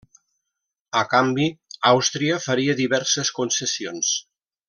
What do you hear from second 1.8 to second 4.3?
Àustria faria diverses concessions.